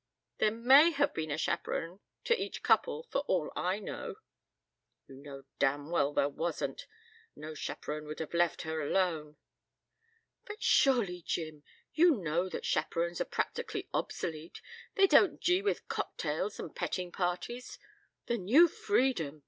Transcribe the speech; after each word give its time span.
"There 0.39 0.49
may 0.49 0.89
have 0.89 1.13
been 1.13 1.29
a 1.29 1.37
chaperon 1.37 1.99
to 2.23 2.35
each 2.35 2.63
couple 2.63 3.03
for 3.11 3.19
all 3.27 3.53
I 3.55 3.77
know." 3.77 4.15
"You 5.05 5.13
know 5.17 5.43
damn 5.59 5.91
well 5.91 6.11
there 6.11 6.27
wasn't. 6.27 6.87
No 7.35 7.53
chaperon 7.53 8.05
would 8.07 8.17
have 8.19 8.33
left 8.33 8.63
her 8.63 8.81
alone." 8.81 9.37
"But 10.45 10.63
surely, 10.63 11.21
Jim, 11.21 11.61
you 11.93 12.15
know 12.15 12.49
that 12.49 12.65
chaperons 12.65 13.21
are 13.21 13.25
practically 13.25 13.89
obsolete. 13.93 14.59
They 14.95 15.05
don't 15.05 15.39
gee 15.39 15.61
with 15.61 15.87
cocktails 15.87 16.59
and 16.59 16.75
petting 16.75 17.11
parties. 17.11 17.77
The 18.25 18.39
New 18.39 18.67
Freedom! 18.69 19.39